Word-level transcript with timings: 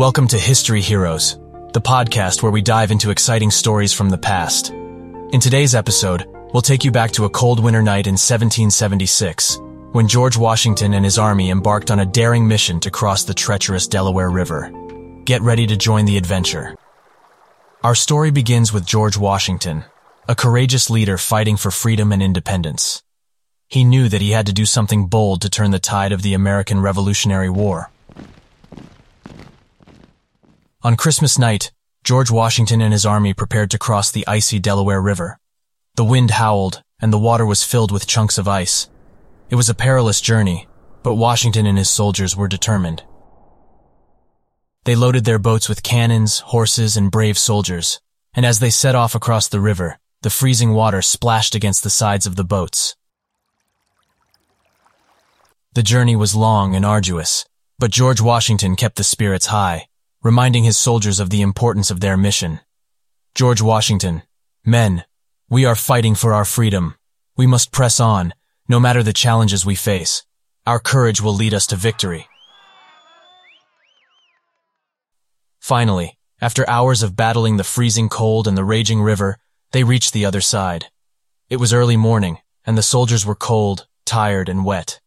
Welcome 0.00 0.28
to 0.28 0.38
History 0.38 0.80
Heroes, 0.80 1.38
the 1.74 1.80
podcast 1.82 2.42
where 2.42 2.50
we 2.50 2.62
dive 2.62 2.90
into 2.90 3.10
exciting 3.10 3.50
stories 3.50 3.92
from 3.92 4.08
the 4.08 4.16
past. 4.16 4.70
In 4.70 5.40
today's 5.40 5.74
episode, 5.74 6.24
we'll 6.54 6.62
take 6.62 6.84
you 6.84 6.90
back 6.90 7.10
to 7.10 7.26
a 7.26 7.28
cold 7.28 7.62
winter 7.62 7.82
night 7.82 8.06
in 8.06 8.14
1776, 8.14 9.58
when 9.92 10.08
George 10.08 10.38
Washington 10.38 10.94
and 10.94 11.04
his 11.04 11.18
army 11.18 11.50
embarked 11.50 11.90
on 11.90 12.00
a 12.00 12.06
daring 12.06 12.48
mission 12.48 12.80
to 12.80 12.90
cross 12.90 13.24
the 13.24 13.34
treacherous 13.34 13.86
Delaware 13.86 14.30
River. 14.30 14.72
Get 15.26 15.42
ready 15.42 15.66
to 15.66 15.76
join 15.76 16.06
the 16.06 16.16
adventure. 16.16 16.74
Our 17.84 17.94
story 17.94 18.30
begins 18.30 18.72
with 18.72 18.86
George 18.86 19.18
Washington, 19.18 19.84
a 20.26 20.34
courageous 20.34 20.88
leader 20.88 21.18
fighting 21.18 21.58
for 21.58 21.70
freedom 21.70 22.10
and 22.10 22.22
independence. 22.22 23.02
He 23.68 23.84
knew 23.84 24.08
that 24.08 24.22
he 24.22 24.30
had 24.30 24.46
to 24.46 24.54
do 24.54 24.64
something 24.64 25.08
bold 25.08 25.42
to 25.42 25.50
turn 25.50 25.72
the 25.72 25.78
tide 25.78 26.12
of 26.12 26.22
the 26.22 26.32
American 26.32 26.80
Revolutionary 26.80 27.50
War. 27.50 27.90
On 30.82 30.96
Christmas 30.96 31.38
night, 31.38 31.72
George 32.04 32.30
Washington 32.30 32.80
and 32.80 32.90
his 32.90 33.04
army 33.04 33.34
prepared 33.34 33.70
to 33.70 33.78
cross 33.78 34.10
the 34.10 34.26
icy 34.26 34.58
Delaware 34.58 35.02
River. 35.02 35.38
The 35.96 36.04
wind 36.04 36.30
howled, 36.30 36.82
and 36.98 37.12
the 37.12 37.18
water 37.18 37.44
was 37.44 37.62
filled 37.62 37.92
with 37.92 38.06
chunks 38.06 38.38
of 38.38 38.48
ice. 38.48 38.88
It 39.50 39.56
was 39.56 39.68
a 39.68 39.74
perilous 39.74 40.22
journey, 40.22 40.68
but 41.02 41.16
Washington 41.16 41.66
and 41.66 41.76
his 41.76 41.90
soldiers 41.90 42.34
were 42.34 42.48
determined. 42.48 43.02
They 44.84 44.96
loaded 44.96 45.26
their 45.26 45.38
boats 45.38 45.68
with 45.68 45.82
cannons, 45.82 46.38
horses, 46.38 46.96
and 46.96 47.10
brave 47.10 47.36
soldiers, 47.36 48.00
and 48.32 48.46
as 48.46 48.58
they 48.58 48.70
set 48.70 48.94
off 48.94 49.14
across 49.14 49.48
the 49.48 49.60
river, 49.60 49.98
the 50.22 50.30
freezing 50.30 50.72
water 50.72 51.02
splashed 51.02 51.54
against 51.54 51.82
the 51.82 51.90
sides 51.90 52.24
of 52.24 52.36
the 52.36 52.44
boats. 52.44 52.96
The 55.74 55.82
journey 55.82 56.16
was 56.16 56.34
long 56.34 56.74
and 56.74 56.86
arduous, 56.86 57.44
but 57.78 57.90
George 57.90 58.22
Washington 58.22 58.76
kept 58.76 58.96
the 58.96 59.04
spirits 59.04 59.46
high 59.46 59.89
reminding 60.22 60.64
his 60.64 60.76
soldiers 60.76 61.18
of 61.18 61.30
the 61.30 61.40
importance 61.40 61.90
of 61.90 62.00
their 62.00 62.16
mission. 62.16 62.60
George 63.34 63.62
Washington, 63.62 64.22
men, 64.64 65.04
we 65.48 65.64
are 65.64 65.74
fighting 65.74 66.14
for 66.14 66.34
our 66.34 66.44
freedom. 66.44 66.94
We 67.36 67.46
must 67.46 67.72
press 67.72 67.98
on, 67.98 68.34
no 68.68 68.78
matter 68.78 69.02
the 69.02 69.14
challenges 69.14 69.64
we 69.64 69.74
face. 69.74 70.24
Our 70.66 70.78
courage 70.78 71.20
will 71.20 71.34
lead 71.34 71.54
us 71.54 71.66
to 71.68 71.76
victory. 71.76 72.28
Finally, 75.58 76.18
after 76.40 76.68
hours 76.68 77.02
of 77.02 77.16
battling 77.16 77.56
the 77.56 77.64
freezing 77.64 78.08
cold 78.08 78.46
and 78.46 78.58
the 78.58 78.64
raging 78.64 79.00
river, 79.00 79.38
they 79.72 79.84
reached 79.84 80.12
the 80.12 80.24
other 80.24 80.40
side. 80.40 80.86
It 81.48 81.56
was 81.56 81.72
early 81.72 81.96
morning, 81.96 82.38
and 82.66 82.76
the 82.76 82.82
soldiers 82.82 83.24
were 83.24 83.34
cold, 83.34 83.86
tired, 84.04 84.48
and 84.48 84.64
wet. 84.64 85.00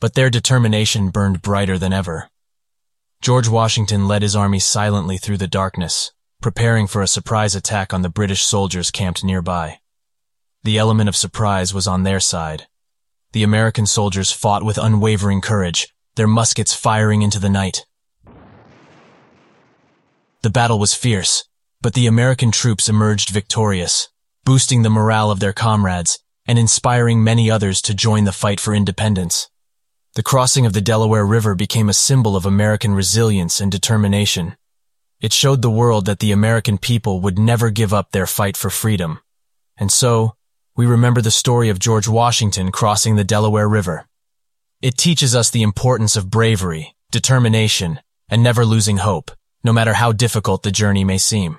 But 0.00 0.14
their 0.14 0.30
determination 0.30 1.10
burned 1.10 1.42
brighter 1.42 1.78
than 1.78 1.92
ever. 1.92 2.30
George 3.20 3.48
Washington 3.48 4.06
led 4.06 4.22
his 4.22 4.36
army 4.36 4.60
silently 4.60 5.18
through 5.18 5.38
the 5.38 5.48
darkness, 5.48 6.12
preparing 6.40 6.86
for 6.86 7.02
a 7.02 7.08
surprise 7.08 7.54
attack 7.54 7.92
on 7.92 8.02
the 8.02 8.08
British 8.08 8.42
soldiers 8.42 8.90
camped 8.90 9.24
nearby. 9.24 9.80
The 10.62 10.78
element 10.78 11.08
of 11.08 11.16
surprise 11.16 11.74
was 11.74 11.86
on 11.86 12.04
their 12.04 12.20
side. 12.20 12.66
The 13.32 13.42
American 13.42 13.86
soldiers 13.86 14.30
fought 14.32 14.62
with 14.62 14.78
unwavering 14.78 15.40
courage, 15.40 15.92
their 16.14 16.28
muskets 16.28 16.74
firing 16.74 17.22
into 17.22 17.38
the 17.38 17.50
night. 17.50 17.86
The 20.42 20.50
battle 20.50 20.78
was 20.78 20.94
fierce, 20.94 21.44
but 21.82 21.94
the 21.94 22.06
American 22.06 22.52
troops 22.52 22.88
emerged 22.88 23.30
victorious, 23.30 24.08
boosting 24.44 24.82
the 24.82 24.90
morale 24.90 25.30
of 25.30 25.40
their 25.40 25.52
comrades 25.52 26.20
and 26.46 26.58
inspiring 26.58 27.22
many 27.22 27.50
others 27.50 27.82
to 27.82 27.94
join 27.94 28.24
the 28.24 28.32
fight 28.32 28.60
for 28.60 28.74
independence. 28.74 29.50
The 30.14 30.22
crossing 30.22 30.66
of 30.66 30.72
the 30.72 30.80
Delaware 30.80 31.24
River 31.24 31.54
became 31.54 31.88
a 31.88 31.94
symbol 31.94 32.36
of 32.36 32.46
American 32.46 32.94
resilience 32.94 33.60
and 33.60 33.70
determination. 33.70 34.56
It 35.20 35.32
showed 35.32 35.62
the 35.62 35.70
world 35.70 36.06
that 36.06 36.20
the 36.20 36.32
American 36.32 36.78
people 36.78 37.20
would 37.20 37.38
never 37.38 37.70
give 37.70 37.92
up 37.92 38.10
their 38.10 38.26
fight 38.26 38.56
for 38.56 38.70
freedom. 38.70 39.20
And 39.76 39.92
so, 39.92 40.34
we 40.76 40.86
remember 40.86 41.20
the 41.20 41.30
story 41.30 41.68
of 41.68 41.78
George 41.78 42.08
Washington 42.08 42.72
crossing 42.72 43.16
the 43.16 43.24
Delaware 43.24 43.68
River. 43.68 44.06
It 44.80 44.96
teaches 44.96 45.34
us 45.34 45.50
the 45.50 45.62
importance 45.62 46.16
of 46.16 46.30
bravery, 46.30 46.94
determination, 47.10 48.00
and 48.28 48.42
never 48.42 48.64
losing 48.64 48.98
hope, 48.98 49.30
no 49.64 49.72
matter 49.72 49.94
how 49.94 50.12
difficult 50.12 50.62
the 50.62 50.70
journey 50.70 51.02
may 51.04 51.18
seem. 51.18 51.58